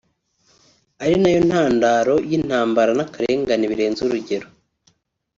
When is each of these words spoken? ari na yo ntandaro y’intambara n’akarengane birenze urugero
ari 1.03 1.15
na 1.21 1.29
yo 1.35 1.41
ntandaro 1.47 2.15
y’intambara 2.29 2.91
n’akarengane 2.95 3.65
birenze 3.71 3.99
urugero 4.03 4.47